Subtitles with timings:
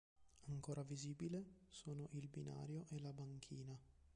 [0.47, 3.79] Ancora visibile sono il binario e la banchina.